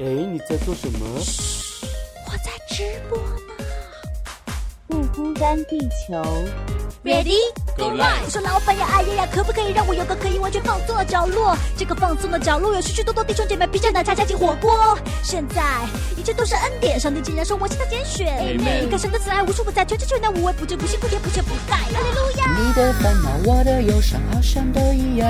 [0.00, 1.06] 哎，你在做什么？
[2.26, 3.64] 我在直播呢。
[4.88, 6.20] 不孤单，地球。
[7.04, 7.36] Ready
[7.76, 11.56] Go live 说老板呀，哎呀呀，可不可以让我有个可以完全放松的角落？
[11.76, 14.98] 这个放松的角落有许许多多弟兄姐妹披着奶茶加进火锅。
[15.22, 15.62] 现在
[16.16, 18.26] 一切都是恩典，上帝竟然说我是他拣选。
[18.26, 21.76] Amen 你看神的慈爱无处不在，全知全能无微不至，不辛不甜不缺不盖。
[21.76, 22.58] 哈利路亚。
[22.58, 25.28] 你的烦恼，我的忧伤，好像都一样。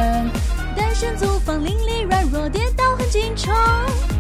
[0.75, 3.55] 单身租房，邻里软弱，跌倒很经常。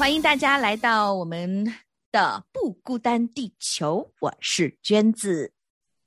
[0.00, 1.74] 欢迎大家来到我们
[2.10, 5.52] 的不孤单地球，我是娟子。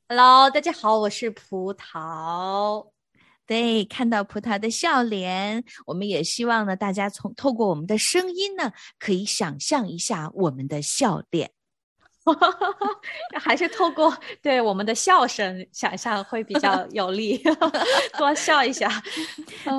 [0.10, 2.88] Hello，大家好，我是葡萄。
[3.46, 11.52] 对，看到葡萄的笑脸，我们也希望呢，大家从透过我们的声音呢，可以想象一下我们的笑脸。
[13.40, 17.42] 还是透过对我们的笑声想象会比较有力，
[18.18, 18.90] 多笑一下。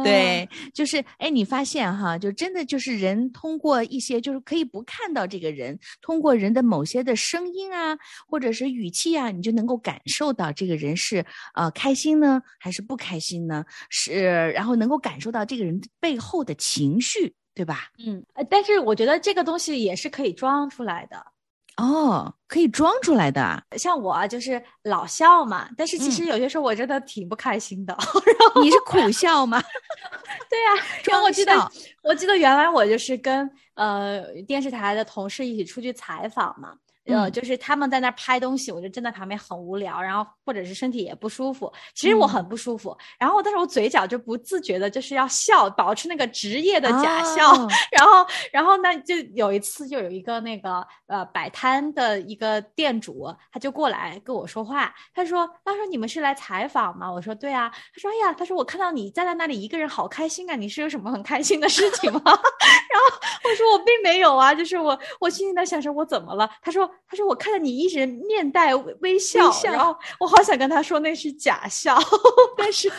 [0.03, 7.97] 对，就是哎，你发现哈，就真的就是人通过一些，就是可以不看到这个人，通过人的某些的声音啊，
[8.29, 13.65] 或者是语气啊，你就能够感受到这个人是呃开心呢，还是不开心呢？
[13.89, 17.91] 是，然后能够感受到这个人背后的情绪，对吧？
[18.05, 21.34] 嗯，呃但是我觉得这个东西也是可以装出来的。
[21.77, 23.63] 哦，可以装出来的啊。
[23.77, 27.97] 像我啊，就是老笑嘛，但是其嗯实有些时候我真的挺不开心的。
[28.63, 29.61] 你是苦笑吗？
[30.49, 31.71] 对呀、因为我记得
[32.03, 36.75] 我记得原来我就是跟呃电视台的同事一起出去采访嘛。
[37.07, 41.73] 呃，嗯就是他们在那儿拍东西，我就站在旁边很无聊，然后或者是身体也不舒服。
[41.95, 47.53] 其实我嗯很不舒服，然后但是我嘴角就不自觉的就是要笑，保持那个职业的假笑。
[47.53, 60.57] 哦 然后，然后呢，就有一次，就有一个那个呃摆摊的一个店主，他就过来跟我说话，他说：“他说你们是来采访吗？”我说：“对啊。”他说：“哎呀，他说我看到你站在那里一个人，好开心啊！
[60.57, 71.97] 你是有什么很开心的事情吗？” 然后我说：“我并没有啊，就是我我心里在想说我怎么了？”他说：“他说我看到你一直面带微微笑，微笑然后我好想跟他说那是假笑，
[72.57, 72.91] 但是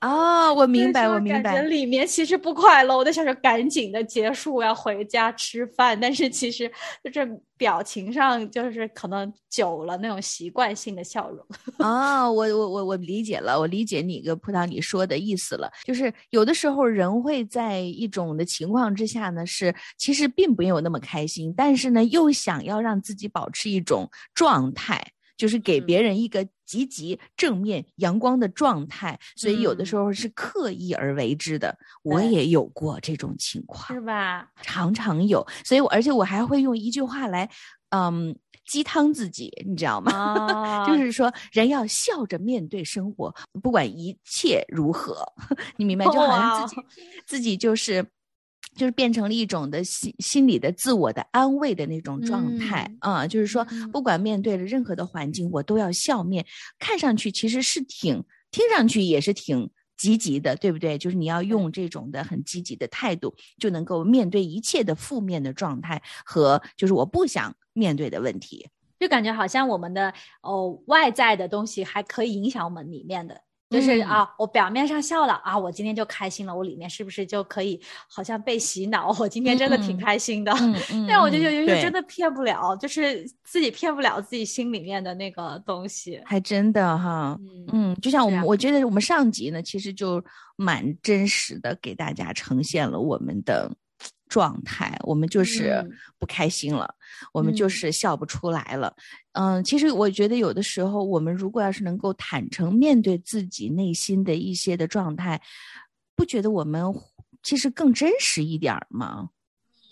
[0.00, 1.62] 哦，我明白，我明感觉白。
[1.62, 5.98] 里面其实不快乐，我在想着赶紧的结束，我要回家吃饭。
[6.00, 6.70] 但是其实
[7.04, 11.46] 就是表情上就是可能久了那种习惯性的笑容。
[11.78, 25.00] 啊，我我我我理解了，我理解你个葡萄你说的意思了，就是有的时候人会在一种的情况之下呢，是其实并没有那么开心，但是呢又想要让自己保持一种状态，
[25.36, 31.76] 就是给嗯别人一个积极、正面、阳光的状态，所以有的嗯时候是刻意而为之的。
[32.02, 34.00] 我也有过这种情况是。
[34.00, 34.48] 吧？
[34.62, 37.50] 常常有，所以我而且我还会用一句话来，
[37.90, 38.34] 嗯，
[38.66, 40.12] 鸡汤自己，你知道吗？
[40.48, 45.22] 啊 就是说，人要笑着面对生活，不管一切如何，
[45.76, 46.06] 你明白？
[46.06, 46.86] 就好像自己、哇
[47.26, 48.06] 自己就是。
[48.74, 56.46] 就是变成了一种的心心理的自我的安慰的那种状态啊、就是说，嗯不管面对了任何的环境，我都要笑面。
[56.78, 60.96] 看上去其实是挺，听上去也是挺积极的，对不对？
[60.96, 68.68] 就是你要用这种的很积极的态度，就能够面对一切的负面的状态和就是我不想面对的问题。
[68.98, 73.42] 就感觉好像我们的哦外在的东西还可以影响我们里面的。
[73.72, 79.16] 就是嗯啊，我表面上笑了啊，我今天就开心了，我里面是不是就可以好像被洗脑？
[79.18, 80.52] 我今天真的挺嗯开心的。
[81.08, 86.20] 但我觉得有嗯对有时候真的骗不了，就是自己骗不了自己心里面的那个东西。
[86.24, 90.22] 还真的哈，嗯嗯，就像我们，啊我觉得我们上集呢，其实就
[90.56, 93.70] 蛮真实的给大家呈现了我们的
[94.32, 96.94] 状态，我们就是嗯不开心了，
[97.34, 98.96] 我们就嗯是笑不出来了。
[99.32, 105.38] 嗯，其实我觉得有的时候，我们如果要是能够坦诚面对自己内心的一些的状态，
[106.16, 106.82] 不觉得我们
[107.42, 109.28] 其实更真实一点儿吗？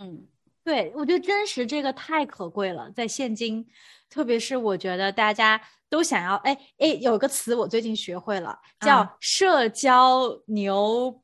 [0.00, 0.24] 嗯，
[0.64, 3.66] 对，我觉得真实这个太可贵了，在现今，
[4.08, 5.60] 特别是我觉得大家
[5.90, 11.20] 都想要，哎哎，有个词我最近学会了，叫啊社交牛。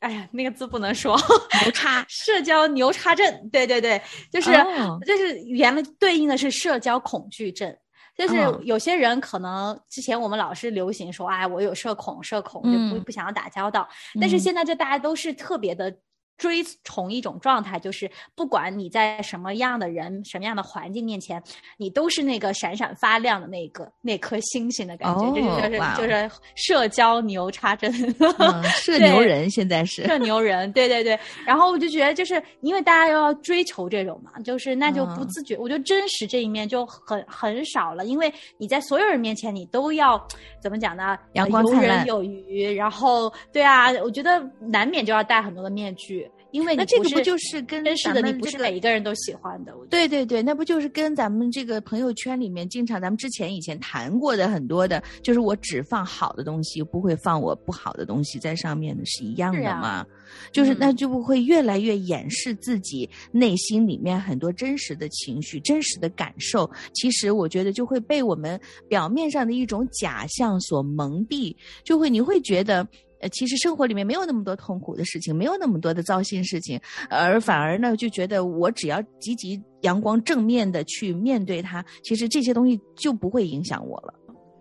[0.00, 1.16] 哎呀，那个字不能说，
[1.62, 2.04] 牛叉。
[2.08, 4.00] 社交牛叉症，对对对，
[4.30, 7.76] 就是、哦就是原来对应的是社交恐惧症，
[8.16, 13.04] 就是嗯有些人可能之前我们老是流行说，哎，我有社恐，社恐就不嗯。
[13.04, 13.88] 不想要打交道，
[14.20, 14.38] 但是嗯。
[14.38, 15.94] 现在就大家都是特别的。
[16.38, 21.42] 追崇一种状态，就是不管你在什么样的人、什么样的环境面前，
[21.76, 27.92] 你都是那个闪闪发亮的那个那颗星星的感觉，就是就是社交牛叉针。
[28.38, 31.18] 嗯， 社对牛人现在是，社牛人，对对对。
[31.44, 40.24] 然后我就觉得，就是因为大家要追求这种嘛，就是那就不嗯自觉，我觉得真实这一面就很很少了，因为你在所有人面前，你都要
[40.60, 41.18] 怎么讲呢？
[41.32, 49.74] 阳光灿烂有余，然后对啊，我觉得难免就要戴很多的面具，因为你那这个不就是跟真实的，你不是每一个人都喜欢的。
[49.90, 60.06] 对对对，那不就是跟咱们这个朋友圈里面经常咱们之前以前谈过的很多的，就是我只放好的东西，不会放我不好的东西在上面的是一样是啊的吗？
[60.52, 66.70] 就是那嗯就不会越来越掩饰自己内心里面很多真实的情绪、真实的感受。
[66.94, 68.58] 其实我觉得就会被我们
[68.88, 71.54] 表面上的一种假象所蒙蔽，
[71.84, 72.86] 就会你会觉得。
[73.20, 76.80] 呃，其实生活里面没有那么多痛苦的事情，没有那么多的糟心事情，
[77.10, 84.14] 而反而呢，就觉得我只要积极、阳光、正面的去面对它，其实这些东西就不会影响我了。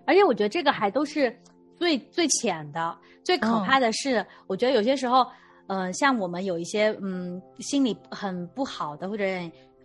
[0.06, 1.36] 而且我觉得这个还都是
[1.76, 5.26] 最最浅的，最可嗯怕的是，我觉得有些时候，
[5.68, 9.24] 呃，像我们有一些嗯心里很不好的或者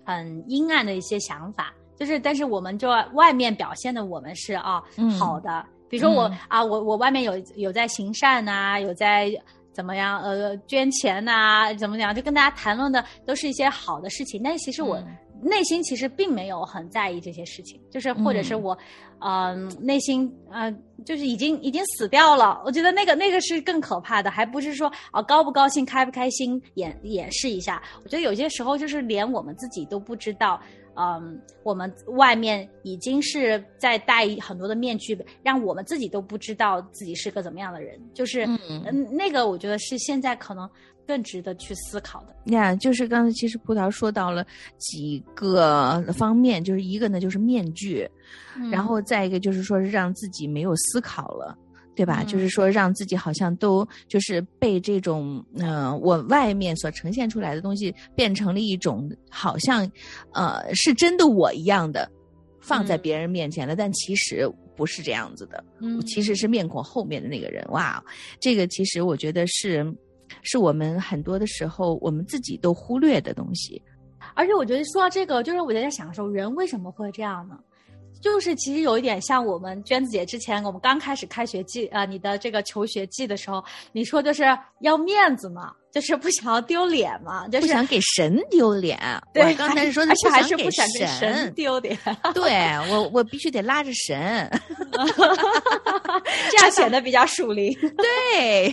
[0.05, 9.31] 很阴暗的一些想法，就是但是我们就外面表现的我们是啊、嗯好的，比如说我、嗯啊，我我外面有有在行善呐、有在。
[9.75, 10.21] 怎么样？
[10.21, 12.15] 呃，捐钱呐、怎么样？
[12.15, 18.79] 就跟大家谈论的都是一些好的事情，但其实我嗯内心其实并没有很在意这些事情，就是或者是嗯我，
[19.21, 20.71] 嗯、内心呃，
[21.07, 22.61] 就是已经已经死掉了。
[22.67, 27.83] 我觉得那个那个是更可怕的，还不是说啊、高不高兴、开不开心演演示一下。
[28.05, 30.61] 我觉得有些时候就是连我们自己都不知道，
[30.95, 37.99] 嗯，我们外面已经是在戴很多的面具，让我们自己都不知道自己是个怎么样的人。
[38.13, 40.69] 就是嗯嗯，那个我觉得是现在可能
[41.07, 42.53] 更值得去思考的。
[42.53, 44.47] 呀就是刚才其实葡萄说到了
[44.79, 48.09] 几个方面，就是一个呢就是面具，
[48.57, 51.57] 嗯然后再一个就是说是让自己没有思考了。
[51.95, 52.23] 对吧？
[52.23, 59.91] 嗯就是说，让自己好像都就是被这种嗯、呃我外面所呈现出来的东西变成了一种好像，
[60.33, 62.11] 呃，是真的我一样的，
[62.61, 65.63] 放在嗯别人面前了，但其实不是这样子的。
[65.81, 67.63] 嗯其实是面孔后面的那个人。
[67.71, 68.03] 哇，
[68.41, 69.85] 这个其实我觉得是，
[70.43, 73.81] 是我们很多的时候我们自己都忽略的东西。
[74.35, 77.59] 而且我觉得说到这个，就是我在想说，人为什么会这样呢？
[78.23, 84.45] 就是其实有一点像我们娟子姐之前我们刚开始开学季啊、呃，你的这个求学季的时候，你说就是
[84.79, 88.97] 要面子嘛，就是不想要丢脸嘛，就是不想给神丢脸。
[89.35, 91.99] 对我刚才说的还是不想给神丢脸，
[92.33, 92.53] 对
[92.91, 94.49] 我我必须得拉着神。
[96.51, 97.77] 这样显得比较属灵。
[97.99, 98.69] 对，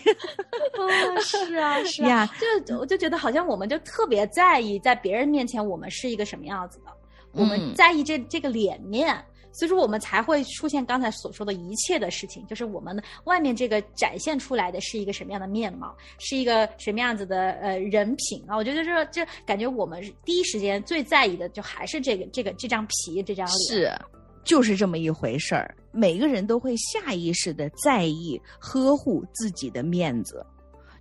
[0.77, 2.29] 哦，是啊，是啊呀，
[2.67, 6.91] 就我就觉得好像我们就特别在意在别人面前我们是一个什么样子的，
[7.33, 9.17] 我们嗯在意这这个脸面。
[9.51, 18.55] 所以说，我们才会出现刚才所说的一切的事情，就是我们外面这个展现出来的是一个什么样的面貌，是一个什么样子的呃人品啊？
[18.55, 23.57] 我觉得这这感觉我们第一时间最在意的，就还是这个这个这张皮这张脸。
[23.67, 23.91] 是，
[24.43, 25.75] 就是这么一回事儿。
[25.91, 30.45] 每个人都会下意识的在意、呵护自己的面子。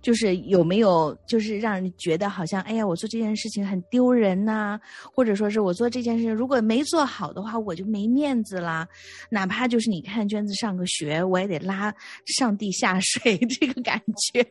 [0.01, 4.79] 就是有没有，就是让人觉得好像，哎呀，我做这件事情很丢人呐、
[5.13, 8.87] 或者说是我做这件事情如果没做好的话，我就没面子啦。
[9.29, 11.93] 哪怕就是你看娟子上个学，我也得拉
[12.37, 14.01] 上帝下水， 这个感
[14.33, 14.45] 觉，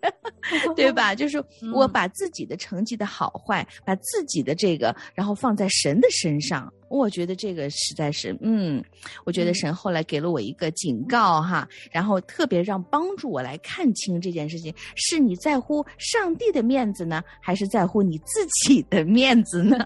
[0.77, 1.15] 对吧？
[1.15, 1.43] 就是
[1.75, 6.73] 我把自己的成绩的好坏，把自己的这个，然后放在神的身上。
[6.89, 8.83] 我觉得这个实在是，嗯，
[9.25, 19.77] 我觉得神后来给了我一个警告哈，然后特别让帮助我来看清这件事情，是你在乎上帝的面子呢，还是在乎你自己的面子呢？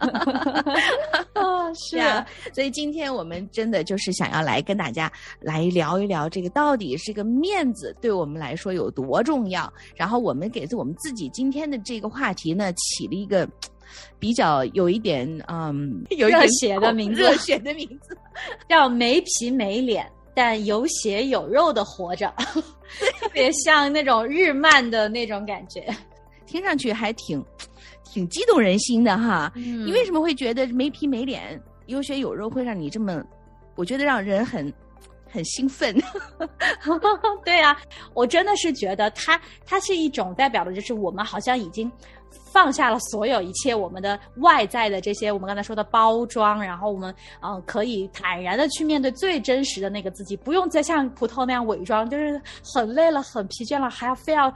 [1.35, 13.49] 啊，是啊，所以今天我们真的就是想要来跟大家来聊一聊这个到底这个面子对我们来说有多重要，然后我们给我们自己今天的这个话题呢起了一个。
[14.18, 18.16] 比较有一点嗯， 有一点热血的名字热血的名字，
[18.68, 22.32] 叫没皮没脸，但有血有肉的活着，
[23.20, 25.84] 特别像那种日漫的那种感觉，
[26.46, 27.44] 听上去还挺
[28.04, 29.50] 挺激动人心的哈。
[29.56, 33.22] 嗯你为什么会觉得没皮没脸、有血有肉会让你这么？
[33.75, 34.70] 我觉得让人很
[35.30, 35.94] 很兴奋。
[37.44, 37.75] 对啊，
[38.14, 41.90] 我真的是觉得它它是一种代表的，就是我们好像已经
[42.52, 54.50] 放下了所有一切我们的外在的这些我们刚才说的包装，然后我们嗯、可以坦然的去面对最真实的那个自己，不用再像葡萄那样伪装，就是很累了、很疲倦了，还要非要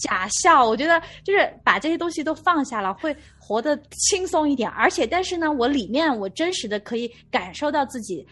[0.00, 0.64] 假笑。
[0.64, 4.68] 我觉得就是把这些东西都放下了，会活得轻松一点。
[4.70, 8.26] 而且，但是呢，我里面我真实的可以感受到自己。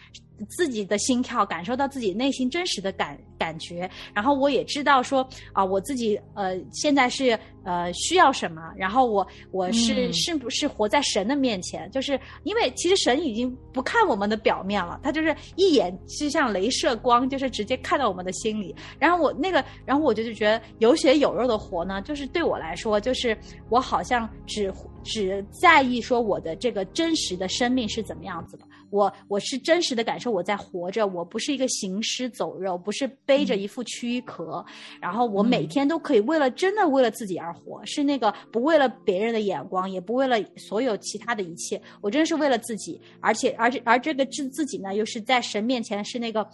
[0.49, 10.11] 自己的心跳，感受到自己内心真实的感感觉，然后我也知道说啊、我自己呃现在是呃需要什么，然后我我是、嗯。
[10.13, 18.75] 是不是活在神的面前，就是因为其实神已经不看我们的表面了，他就是一眼就像镭射光，就是直接看到我们的心里。
[18.99, 23.35] 然后我那个，然后我就觉得有血有肉的活呢，就是对我来说，就是
[23.69, 24.71] 我好像只
[25.03, 28.65] 只在意说我的这个真实的生命是怎么样子的。
[28.91, 34.63] 我我是真实的感受我在活着，我不是一个行尸走肉，不是背着一副躯壳，
[34.99, 46.47] 然后我每天都可以为了真的为了自己而活，是那个不为了别人的眼光，也不为了所有其他的一切，我真的是为了自己，而且而且而这个自自己呢，又是在神面前是那个。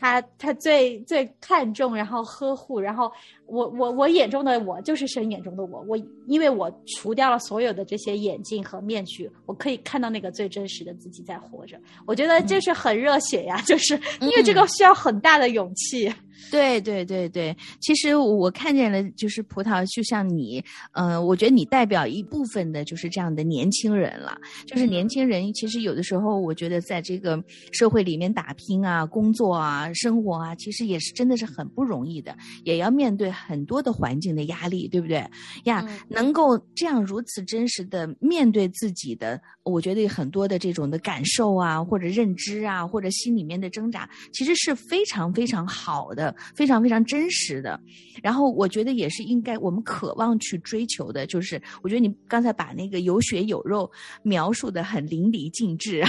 [0.00, 3.10] 他他最最看重，然后呵护，然后
[3.48, 11.78] 我我我眼中的我就是神眼中的我，我因为我除掉了所有的这些眼镜和面具，我可以看到那个最真实的自己在活着。
[12.06, 16.12] 我觉得这是很热血呀，就是因为这个需要很大的勇气。
[16.52, 20.62] 对对对对，其实我看见了，就是葡萄，就像你，
[20.92, 24.38] 呃，我觉得你代表一部分的就是这样的年轻人了。
[24.64, 35.24] 就是年轻人，其实有的时候，我觉得在这个社会里面打拼啊、工作啊、生活啊，其实也是真的是很不容易的，也要面对很多的环境的压力，对不对？
[35.64, 46.34] 呀，能够这样如此真实的面对自己的，我觉得很多的这种的感受啊，或者认知啊，或者心里面的挣扎，其实是非常非常好的。
[46.54, 47.80] 非常非常真实的，
[48.22, 53.88] 然后我觉得也是应该我们渴望去追求的，就是我觉得你刚才把那个有血有肉
[54.22, 56.02] 描述的很淋漓尽致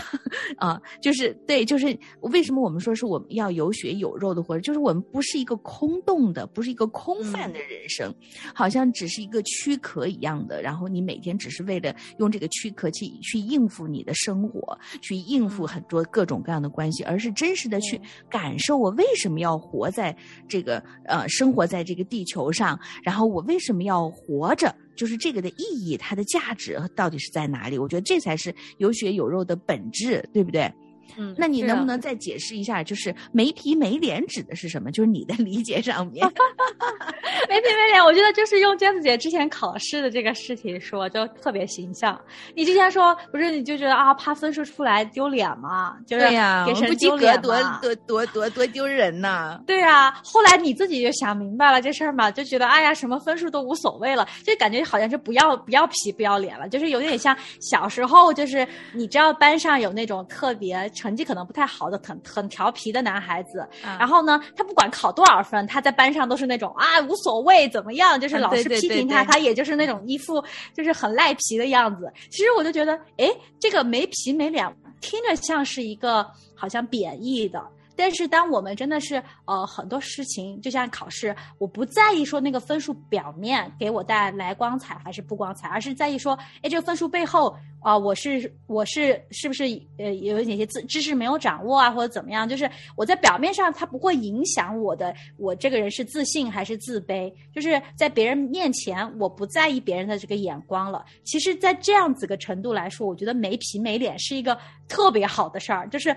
[0.58, 18.00] 啊， 就是对，就是为什么我们说是我们要有血有肉的活着，就是我们不是一个空洞的，不是一个空泛的人生，嗯、好像只是一个躯壳一样的，然后你每天只是为了用这个躯壳去去应付你的生活，去应付很多各种各样的关系，而是真实的去
[18.30, 20.16] 感受我为什么要活在。
[20.48, 24.76] 这个呃，生活在这个地球上，然后我为什么要活着？
[24.96, 27.78] 就是这个的意义，它的价值到底是在哪里？
[27.78, 30.72] 我觉得这才是有血有肉的本质，对不对？
[31.18, 34.92] 嗯，那你能不能再解释一下，就是没皮没脸指的是什么？
[34.92, 36.26] 就是你的理解上面，
[37.50, 42.20] 没皮没脸，我觉得就是用娟子姐之前考试的这个事情说，就特别形象。
[42.56, 45.98] 你之前说不是你就觉得啊，怕分数出来丢脸嘛？
[46.06, 49.60] 就是对呀、给神不及格多多多多多丢人呐！
[49.68, 70.44] 对啊，后来你自己就想明白了这事儿嘛，就觉得哎呀，什么分数都无所谓了，就感觉好像是不要不要皮不要脸了，就是有点像小时候，就是你知道班上有那种特别成绩可能不太好的很很调皮的男孩子，啊然后呢，他不管考多少分，他在班上都是那种啊无所谓怎么样，就是啊老师批评他，对他也就是那种一副
[70.76, 72.12] 就是很赖皮的样子。
[72.30, 73.30] 其实我就觉得，哎，
[73.60, 74.66] 这个没皮没脸，
[75.00, 77.64] 听着像是一个好像贬义的。
[78.00, 89.64] 但是当我们真的是呃很多事情，就像考试，我不在意说那个分数表面给我带来光彩还是不光彩，而是在意说，哎，这个分数背后啊、我是我是是不是
[89.98, 92.48] 呃有哪些知知识没有掌握啊，或者怎么样？
[92.48, 97.34] 就是我在表面上它不会影响我的，我这个人是自信还是自卑？
[97.54, 101.06] 就是在别人面前，我不在意别人的这个眼光了。
[101.26, 106.16] 其实，在这样子个程度来说，我觉得没皮没脸是一个特别好的事儿，就是。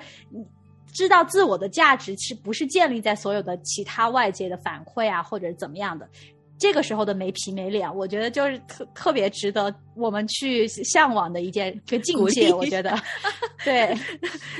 [0.92, 6.08] 知道自我的价值是不是建立在所有的其他外界的反馈啊，或者怎么样的？
[6.62, 12.54] 这个时候的没皮没脸，我觉得就是特特别值得我们去向往的一件一个境界。
[12.54, 12.96] 我觉得，
[13.64, 13.92] 对，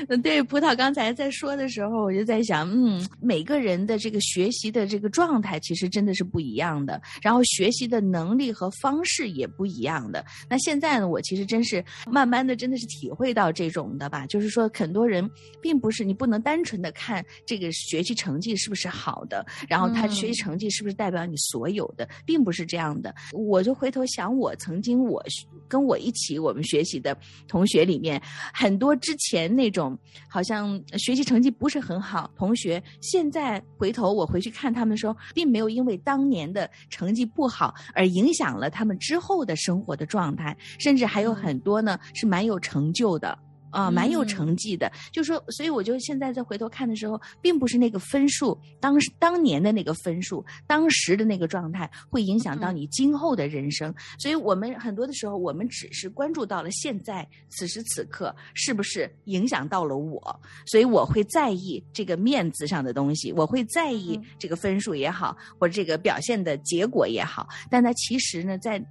[0.09, 10.25] 嗯，对，葡萄刚才在说的时候，我就在想，嗯，每个人的这个学习的这个状态其实真的是不一样的，然后学习的能力和方式也不一样的。
[10.49, 15.25] 那现在呢，我其实真是慢慢的真的是体会到这种的吧，就是说很多人
[15.61, 23.13] 并不是你不能单纯的看这个学习成绩是不是好的，然后他学习成绩是不是代表你所有的，并不是这样的。
[23.31, 25.23] 我就回头想，我曾经我
[25.67, 28.21] 跟我一起我们学习的同学里面，
[28.53, 29.97] 很多之前那种
[30.29, 43.37] 好像学习成绩不是很好同学，现在回头我回去看他们的时候，并没有因为当年的成绩不好而影响了他们之后的生活的状态，甚至还有很多呢是蛮有成就的。
[43.73, 44.91] 啊，蛮有嗯成绩的。
[45.11, 53.93] 就说，所以我就现在在回头看的时候，并不是那个分数，当时当年的那个分数，当时的那个状态，会影响到嗯你今后的人生。
[54.19, 67.47] 所以我们很多的时候，我们只是关注到了现在此时此刻是不是影响到了我，所以我会在意这个面子上的东西，我会在意嗯这个分数也好，或者这个表现的结果也好。
[67.69, 68.83] 但它其实呢，在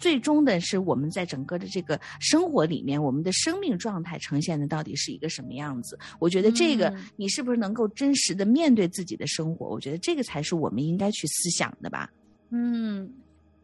[0.00, 5.96] 最终的是我们在整个的这个生活里面，我们的生命状态呈现的到底是一个什么样子？
[6.18, 9.68] 我觉得这个嗯你是不是能够真实的面对自己的生活？
[9.68, 12.10] 我觉得这个才是我们应该去思想的吧。
[12.50, 13.08] 嗯，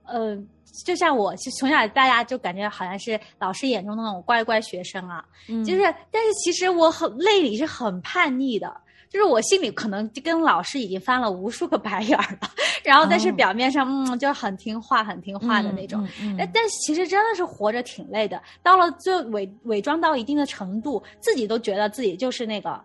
[0.04, 0.36] 呃，
[0.84, 12.50] 就像我，是从小大家就感觉好像是老师眼中的那种乖乖学生啊，嗯就是，但是其实我很内里是很叛逆的，就是我心里可能就跟老师已经翻了无数个白眼儿了，
[12.84, 16.02] 然后但是哦表面上嗯就很听话、很听话的那种。
[16.20, 22.80] 嗯，嗯但但其实真的是活着挺累的，到了最后伪伪装到一定的程度，自己都觉得自己就是那个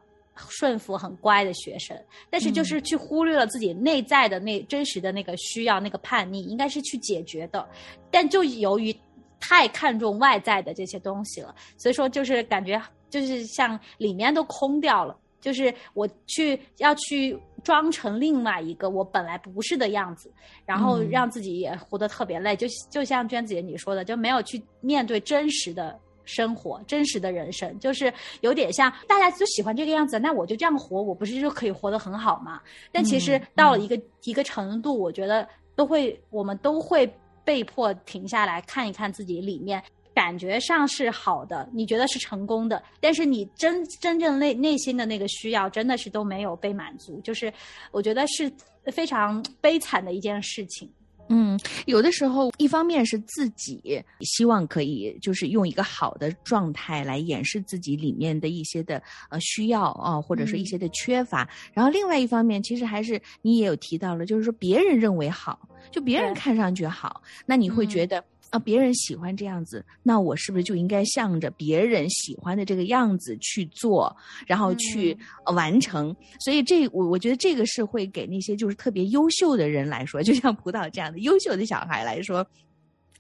[0.48, 1.98] 顺服很乖的学生，
[2.30, 7.68] 但是就是去忽略了自己内在的那真实的那个需要、那个叛逆，应该是去解决的，
[8.10, 8.96] 但就由于
[9.40, 15.16] 太看重外在的这些东西了，所以说就是感觉就是像里面都空掉了。
[15.42, 20.32] 就是我去要去装成另外一个我本来不是的样子，
[20.66, 32.62] 然后嗯让自己也活得特别累，就就像娟子姐你说的，就没有去面对真实的生活、真实的人生，就是有点像大家就喜欢这个样子，那我就这样活，我不是就可以活得很好吗？
[32.92, 37.12] 但其实嗯到了一个、一个程度，我觉得都会，我们都会
[37.44, 39.84] 被迫停下来看一看自己里面。
[40.14, 47.52] 感觉上是好的，你觉得是成功的，但是你真真正内内心的那个需要，真的是都没有被满足，就是
[47.92, 48.52] 我觉得是
[48.92, 50.90] 非常悲惨的一件事情。
[51.30, 61.50] 嗯，有的时候，一方面是自己希望可以就是用一个好的状态来掩饰自己里面的一些的呃需要啊、或者说一些的缺乏。
[61.74, 65.58] 然后另外一方面，其实还是你也有提到了，就是说别人认为好，
[65.90, 68.26] 就别人看上去好，那你会觉嗯得。
[68.52, 74.16] 啊，别人喜欢这样子，那我是不是就应该向着别人喜欢的这个样子去做，
[74.46, 76.16] 然后去、呃完成？
[76.40, 82.46] 所以这我我觉得这个是会给那些就是特别优秀的人来说，就像葡萄这样的优秀的小孩来说。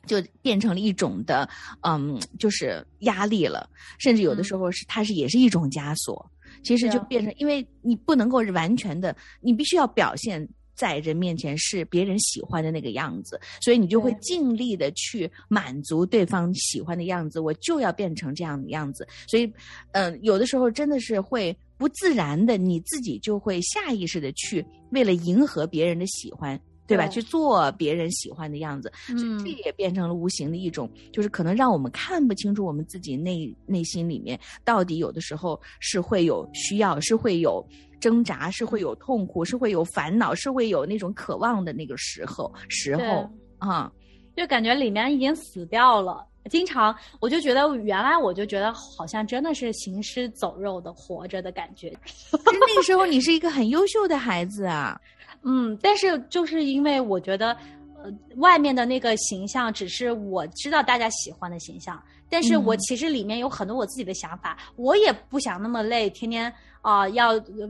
[0.07, 1.47] 就变成了一种的，
[1.81, 6.27] 嗯，就是压力了，甚至有的时候是它是也是一种枷锁。
[6.63, 10.43] 其实就变成，因为你不能够完全的，你必须要表现
[10.81, 19.07] 在人面前是别人喜欢的那个样子，所以你就会尽力的去满足对方喜欢的样子，我就要变成这样的样子。
[19.27, 19.53] 所以，
[19.91, 26.59] 嗯、有的时候真的是会不自然的，你自己就会下意识的去为了迎合别人的喜欢。
[26.87, 27.07] 对吧？
[27.07, 37.65] 去做别人喜欢的样子，所以嗯这也变成了无形的一种，就是可能让我们看不清楚我们自己内内心里面到底有的时候是会有需要，是会有
[38.01, 43.89] 挣扎，是会有痛苦，是会有烦恼，是会有那种渴望的那个时候时候啊。
[44.35, 46.25] 就感觉里面已经死掉了。
[46.49, 51.93] 经常我就觉得，原来我就觉得好像真的是行尸走肉的活着的感觉。
[52.33, 54.99] 那个时候你是一个很优秀的孩子啊，
[55.43, 57.55] 嗯，但是就是因为我觉得，
[58.01, 67.33] 呃，外面的那个形象只是我知道大家喜欢的形象，但是我嗯其实里面有很多我自己的想法，我也不想那么累，天天啊、要。
[67.33, 67.69] 呃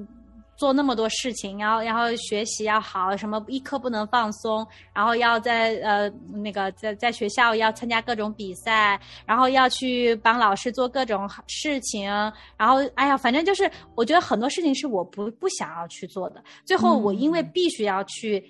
[0.61, 12.07] 做那么多事情，然后然后学习要好，什么一刻不能放松，然后要在呃那个在在学校要参加各种比赛，然后要去帮老师做各种事情，
[12.57, 16.43] 然后哎呀，反正就是我觉得很多事情是我不不想要去做的。
[16.63, 18.43] 最后我因为必须要去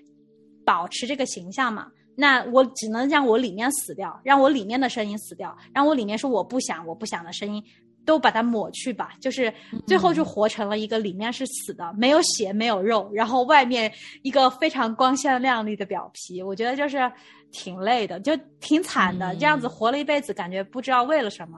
[0.66, 7.64] 保持这个形象嘛，那我只能让我里面死掉，让我里面的声音死掉，让我里面说我不想我不想的声音。
[8.06, 9.54] 都把它抹去吧，就是
[9.86, 13.92] 最后就活成了一个里面是死的，没有血没有肉，然后外面
[14.24, 16.42] 一个非常光鲜亮丽的表皮。
[16.42, 17.12] 我觉得就是
[17.52, 21.58] 挺累的，就挺惨的，这样子活了一辈子，感觉不知道为了什么。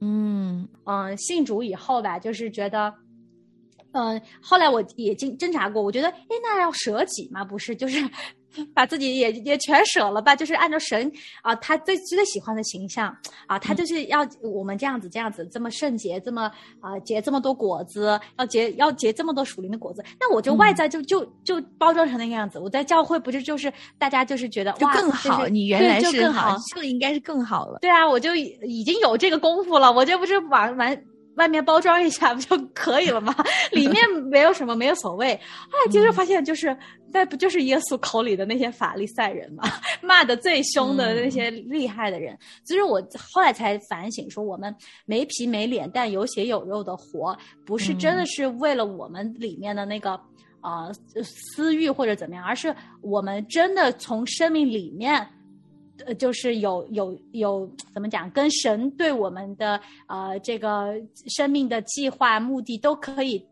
[0.00, 2.94] 嗯嗯，信主以后吧，就是觉得，
[3.92, 7.98] 嗯，后来我也经挣扎过，我觉得，哎，那要舍己嘛，不是，就是
[8.74, 11.10] 把自己也也全舍了吧，就是按照神
[11.42, 13.14] 啊，他最最喜欢的形象
[13.46, 25.38] 啊，他就是要我们这样子这样子，这么圣洁，这么啊结这么多果子，要结要结这么多属灵的果子，那我就外在就、就就包装成那个样子，我在教会不是就是大家就是觉得就哇更好。
[25.38, 27.78] 就是你原来是就更好，就应该是更好了。
[27.80, 31.04] 对啊，我就已已经有这个功夫了，我这不是往完
[31.38, 33.34] 外面包装一下不就可以了吗？
[33.72, 35.34] 里面没有什么，没有所谓。
[35.70, 36.76] 后来接着发现，就是
[37.12, 39.62] 那不就是耶稣口里的那些法利赛人吗？
[40.02, 42.36] 骂的最凶的那些厉害的人。
[42.64, 43.00] 其实我
[43.32, 44.74] 后来才反省说，我们
[45.06, 50.20] 没皮没脸但有血有肉的活，不是真的是为了我们里面的那个
[50.60, 55.26] 啊私欲或者怎么样，而是我们真的从生命里面。
[56.06, 60.94] 呃，就是有有有怎么讲，跟神对我们的呃这个
[61.26, 63.44] 生命的计划目的都可以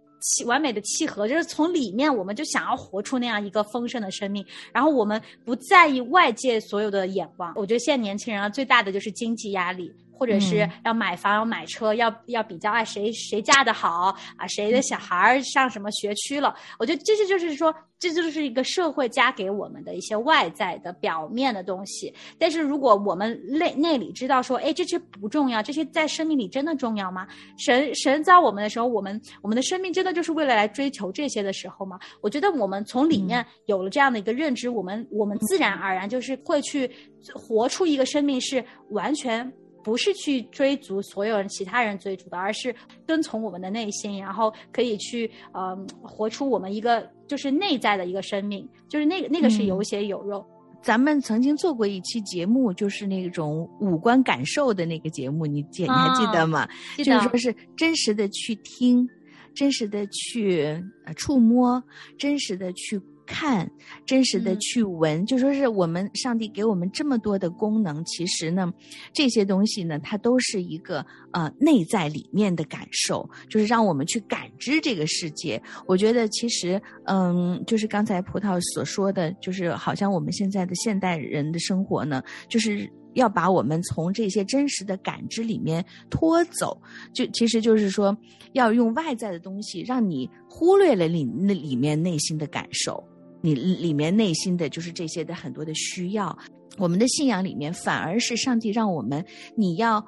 [0.47, 7.53] 完美的契合，就是从里面我们就想要活出那样一个丰盛的生命，然后我们不在意外界所有的眼光。
[7.57, 9.93] 我觉得现在年轻人啊，最大的就是经济压力。
[10.17, 16.55] 或者是要买房、要买车，要要比较啊，谁谁嫁的好啊，谁的小孩上什么学区了？
[16.79, 22.13] 我觉得这些就是说，这就是一个社会加给我们的一些外在的表面的东西。
[22.39, 27.29] 但是如果我们内内里知道说，哎，这些不重要，这些在生命里真的重要吗？
[27.59, 31.99] 神神造我们的时候，我们我们的生命真的就是为了来追求这些的时候吗？
[32.23, 36.91] 我觉得我们从里面有了这样的一个认知，我们我们自然而然就是会去
[37.35, 39.53] 活出一个生命是完全。
[39.87, 42.75] 不是去追逐所有人、其他人追逐的，而是
[43.07, 50.45] 遵从我们的内心，然后可以去呃活出我们一个就是内在的一个生命，就是那个那个是有血有肉。
[50.83, 56.69] 咱们曾经做过一期节目，就是那种五官感受的那个节目，你姐你还记得吗？
[56.99, 59.09] 就是说是真实的去听，
[59.55, 60.83] 真实的去
[61.15, 61.81] 触摸，
[62.19, 63.01] 真实的去。
[63.27, 63.71] 看
[64.07, 68.73] 真实的去闻，就说是我们上帝给我们这么多的功能，其实呢，
[69.13, 75.61] 这些东西呢，它都是一个呃内在里面的感受，就是让我们去感知这个世界。
[75.87, 86.81] 我觉得其实，嗯，就是刚才葡萄所说的，就是好像我们现在的现代人的生活呢，就是要把我们从这些真实的感知里面拖走，
[87.13, 88.17] 就其实就是说，
[88.53, 93.03] 要用外在的东西让你忽略了里那里面内心的感受。
[93.47, 96.37] 你里面内心的就是这些的很多的需要，
[96.79, 100.05] 我们的信仰里面反而是上帝让我们，你要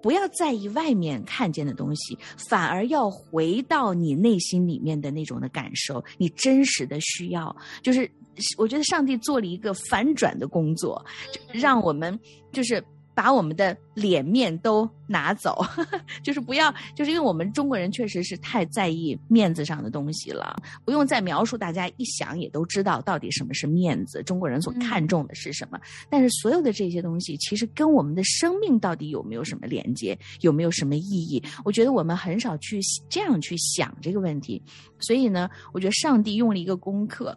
[0.00, 8.08] 不要在意外面看见的东西，反而要回到你内心里面的那种的感受，你真实的需要，就是
[8.56, 11.04] 我觉得上帝做了一个反转的工作，
[11.52, 12.16] 让我们
[12.52, 12.80] 就是。
[13.22, 15.62] 把我们的脸面都拿走，
[16.24, 20.56] 就是不要，就是因为我们中国人确实是太在意面子上的东西了。
[20.86, 25.78] 不用再描述，大家一想也都知道到底什么是面子，中国人所看重的是什么。
[26.08, 31.42] 但是所有的这些东西，其实跟我们的生命到底有没有什么连接，有没有什么意义？
[31.62, 32.80] 我觉得我们很少去
[33.10, 34.62] 这样去想这个问题。
[34.98, 37.36] 所以呢，我觉得上帝用了一个功课，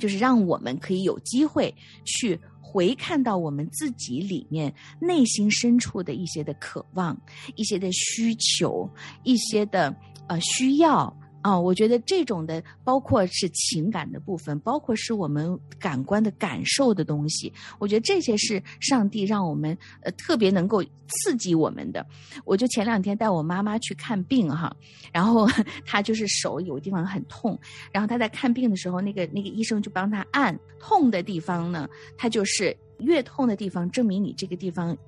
[0.00, 1.72] 就是让我们可以有机会
[2.04, 2.36] 去。
[2.66, 7.16] 回看到我们自己里面内心深处的一些的渴望、
[7.54, 8.88] 一些的需求、
[9.22, 9.94] 一些的
[10.26, 11.16] 呃需要。
[11.46, 22.04] 啊，我觉得这种的，包括是情感的部分，包括是我们感官的感受的东西，我觉得这些是上帝让我们呃特别能够刺激我们的。
[22.44, 24.76] 我就前两天带我妈妈去看病哈，
[25.12, 25.46] 然后
[25.86, 27.56] 她就是手有地方很痛，
[27.92, 34.98] 然后她在看病的时候，那个那个医生就帮她按痛的地方呢，她就是越痛的地方，证明你这个地方。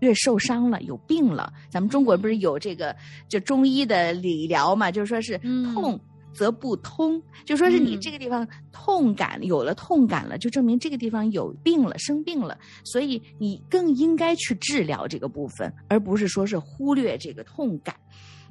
[0.00, 1.52] 越受伤了，有病了。
[1.70, 2.94] 咱们中国不是有这个
[3.28, 4.90] 就中医的理疗嘛？
[4.90, 5.38] 就是说是
[5.72, 5.98] 痛
[6.32, 12.56] 则不通，就说是你这个地方痛感有了痛感了，就证明这个地方有病了，生病了。
[12.84, 17.94] 所以你更应该去治疗这个部分，而不是说是忽略这个痛感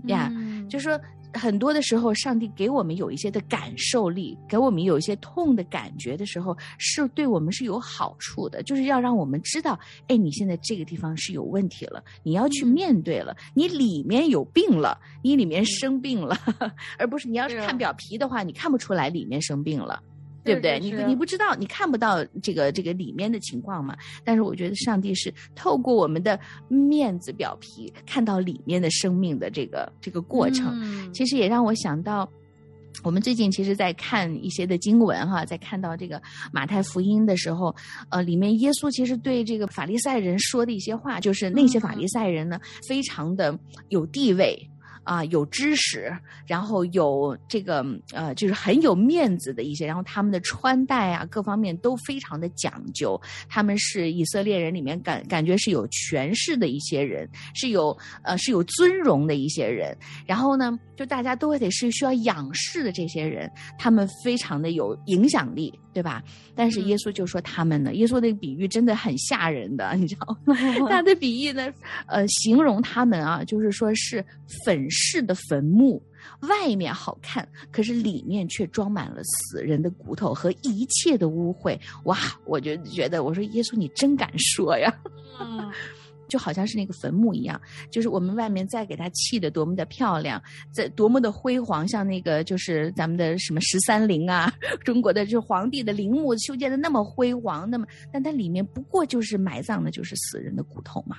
[0.06, 0.32] 呀。
[0.70, 1.00] 就说。
[1.34, 16.38] 很多的时候，上帝给我们有一些的感受力，给我们有一些痛的感觉的时候，是对我们是有好处的，就是要让我们知道，哎，你现在这个地方是有问题了，你要去面对了，你里面有病了，你里面生病了，
[16.98, 20.02] 而不是你要是看表皮的话，你看不出来里面生病了。
[20.48, 20.80] 对不对？
[20.80, 23.96] 你你不知道，你看不到这个这个里面的情况嘛？
[24.24, 31.12] 但是我觉得上帝是透过我们的面子表皮看到里面的生命的这个这个过程。
[31.14, 32.30] 其实也让我想到，
[33.04, 37.76] 我们最近其实，在看一些的经文哈，在看到这个马太福音的时候，
[38.10, 43.58] 呃，里面耶稣其实对这个法利赛人说的一些话，就是那些法利赛人呢，非常的
[43.90, 44.70] 有地位。
[45.08, 46.12] 啊、有知识，
[46.46, 53.20] 然后有这个呃，就是很有面子的一些，然后他们的穿戴啊，各方面都非常的讲究。
[53.48, 59.98] 他们是以色列人里面感感觉是有权势的一些人，是有呃是有尊荣的一些人。
[60.26, 66.22] 然后呢，就大家都得是需要仰视的这些人，他们非常的有影响力，对吧？
[66.54, 70.54] 但是耶稣就说他们呢，耶稣那个比喻真的很吓人的， 你知道吗？
[70.92, 71.72] 他的比喻呢，
[72.08, 74.26] 呃，形容他们啊，就是说是
[74.66, 76.02] 粉饰的坟墓。
[76.42, 81.80] 外面好看，可是里面却装满了死人的骨头和一切的污秽。
[82.04, 82.18] 哇！
[82.44, 84.94] 我就觉得，我说耶稣，你真敢说呀！
[85.40, 85.72] 嗯，
[86.28, 90.42] 就好像是那个坟墓一样，就是我们外面再给它砌的多么的漂亮，
[90.74, 94.52] 在多么的辉煌，像那个就是咱们的什么十三陵啊，
[94.84, 101.18] 中国的就是皇帝的陵墓修建的那么辉煌，那么但它里面不过就是埋葬的就是死人的骨头嘛，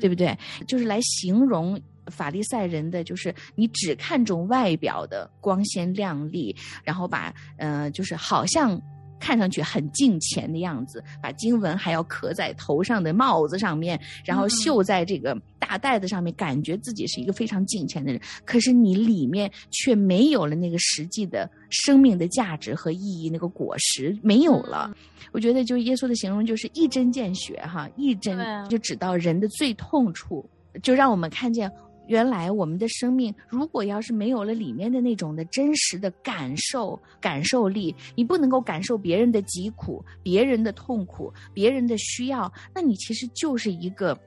[0.00, 0.38] 对不对？
[0.68, 1.80] 就是来形容。
[2.10, 8.80] 法利赛人的就是你只看重外表的光鲜亮丽，然后把呃就是好像
[9.20, 18.20] 看上去很敬虔的样子，把经文还要刻在头上的帽子上面，然后绣在这个大袋子上面，感觉自己是一个非常敬虔的人。
[18.44, 24.94] 可是你里面却没有了那个实际的生命的价值和意义，那个果实没有了。
[25.32, 28.38] 我觉得就耶稣的形容就是一针见血哈，一针
[28.68, 30.46] 就指到人的最痛处，
[30.82, 31.70] 就让我们看见。
[32.06, 44.18] 原来我们的生命，如果要是没有了里面的那种的真实的感受、感受力，你不能够感受别人的疾苦、别人的痛苦、别人的需要，那你其实就是一个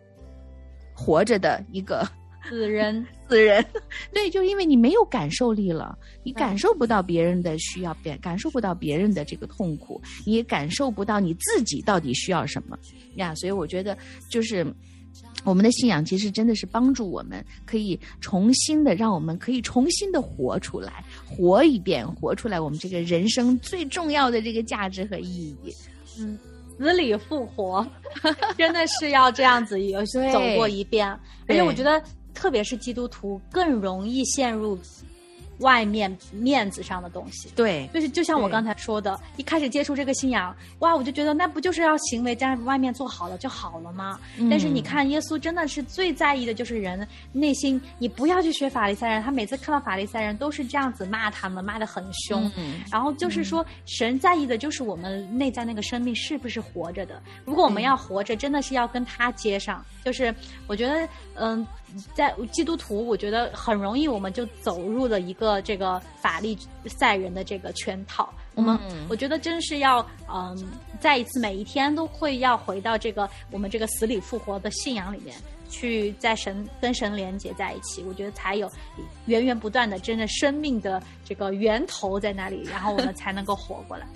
[0.96, 2.04] 活着的一个
[2.50, 3.64] 死人， 死人。
[4.12, 12.76] 对，就因为你没有感受力了，你感受不到别人的需要，感感受不到别人的这个痛苦，你也感受不到你自己到底需要什么
[13.18, 13.36] 呀。
[13.36, 13.96] 所以我觉得
[14.32, 14.66] 就是。
[15.44, 25.74] 我们的信仰其实真的是帮助我们，可以重新的让我们可以重新的活出来，活一遍，活出来我们这个人生最重要的这个价值和意义。
[26.20, 26.38] 嗯，
[26.78, 27.86] 死里复活，
[28.58, 31.08] 真的是要这样子 有走过一遍。
[31.48, 32.02] 而且我觉得，
[32.34, 34.78] 特别是基督徒更容易陷入。
[35.60, 44.20] 外面面子上的东西，对，就是就像我刚才说的，一开始接触这个信仰，哇，我就觉得那不就是要行为在外面做好了就好了吗？
[44.50, 47.82] 但是你看，耶稣真的是最在意的就是人内心。
[47.98, 52.52] 你不要去学法利赛人，他每次看到法利赛人都是这样子骂他们，骂的很凶。
[52.92, 57.22] 然后就是说，神在意的就是我们内在那个生命是不是活着的。
[57.46, 59.84] 如果我们要活着，真的是要跟他接上。
[60.06, 60.34] 就是
[60.68, 61.66] 我觉得，嗯。
[62.14, 68.32] 在基督徒，我觉得很容易，我们就走入了一个这个法利赛人的这个圈套。
[68.56, 70.58] 我们我觉得真是要，嗯，
[71.00, 75.38] 再一次每一天都会要回到这个我们这个死里复活的信仰里面
[75.70, 78.70] 去，在神跟神连接在一起，我觉得才有
[79.26, 84.08] 源源不断的真的生命的这个源头在那里，然后我们才能够活过来。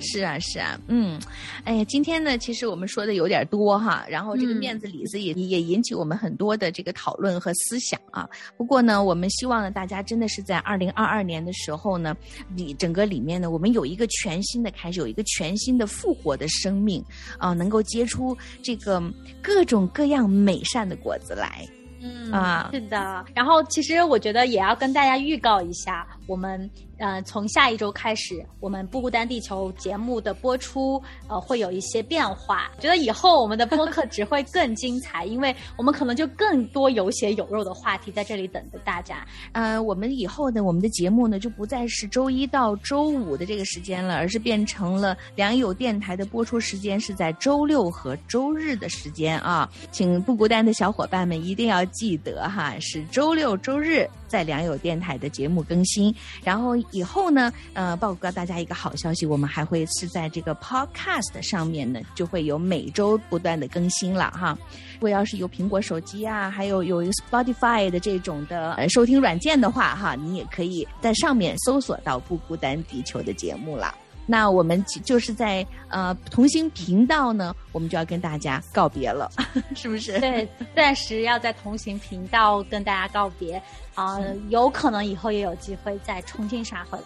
[0.00, 1.18] 是啊，是啊，嗯，
[1.64, 8.28] 哎呀，今天呢，其实我们说的有点多哈，然后这个面子里子也也引起我们很多的这个讨论和思想啊。
[8.56, 12.16] 不过呢，我们希望呢，大家真的是在二零二二年的时候呢，
[12.54, 17.02] 里整个里面呢，我们有一个全新的开始，有一个全新的复活的生命
[17.38, 19.02] 啊，能够结出这个
[19.42, 21.66] 各种各样美善的果子来。
[22.00, 23.24] 嗯啊，是的。
[23.34, 26.68] 然后其实我觉得也要跟大家预告一下，我们。
[26.98, 32.70] 呃，从下一周开始，我们不孤单地球节目的播出，呃，会有一些变化。
[32.80, 39.24] 觉得以后我们的播客只会更精彩，因为我们可能就更多有血有肉的话题在这里等着大家。
[39.52, 56.76] 呃，我们以后呢，我们的节目呢就不再是周一到周五的这个时间了，而是变成了良友电台的播出时间是在周六和周日的时间啊，请不孤单的小伙伴们一定要记得哈，是周六周日在良友电台的节目更新，然后。
[56.90, 64.58] 以后呢，呃，报告大家一个好消息，我们还会是在这个 Podcast 上面呢，就会有每周不断的更新了哈。
[64.94, 73.94] 如果要是有苹果手机啊，还有有 Spotify 的这种的呃收听软件的话哈，你也可以在上面搜索到《不孤单地球》的节目了。
[74.30, 79.30] 那我们就是在呃同行频道呢，我们就要跟大家告别了，
[79.74, 80.20] 是不是？
[80.20, 83.60] 对，暂时要在同行频道跟大家告别，
[83.94, 86.98] 啊，有可能以后也有机会再重新杀回。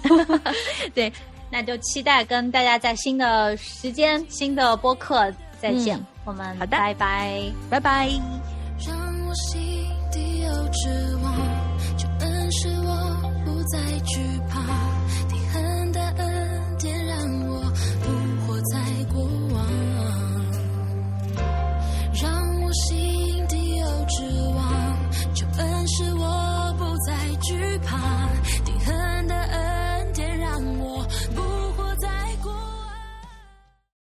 [0.00, 0.52] 哈哈哈，
[0.94, 1.12] 对，
[1.50, 5.30] 那就期待跟大家在新的时间，新的播客
[5.60, 6.02] 再见。
[6.24, 8.08] 我们，好的，拜拜拜拜。
[8.86, 8.96] 让
[9.28, 9.60] 我心
[10.10, 10.88] 底有指
[11.22, 11.34] 望，
[11.98, 14.51] 就暗示我不再惧怕。
[24.06, 24.96] 之王
[25.34, 28.21] 就恩是我不再惧怕。